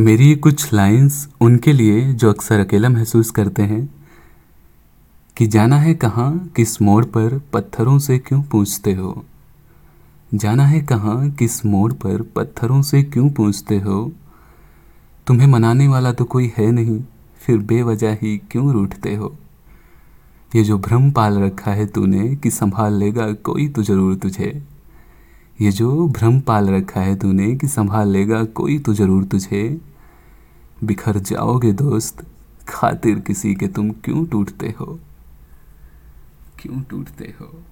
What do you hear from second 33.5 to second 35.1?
के तुम क्यों टूटते हो?